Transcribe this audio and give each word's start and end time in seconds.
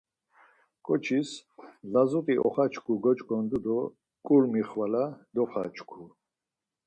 Ǩoçis 0.85 1.29
lazut̆i 1.93 2.35
oxaçku 2.47 2.93
goç̌ǩondu 3.03 3.59
do 3.65 3.79
kurmi 4.25 4.61
xvala 4.69 5.03
doxaçku. 5.33 6.01